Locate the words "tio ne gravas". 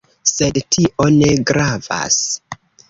0.75-2.21